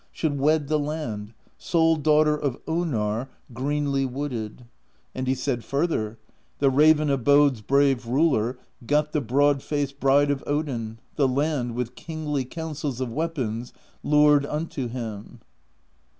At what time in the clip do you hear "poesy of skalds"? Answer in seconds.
6.71-6.99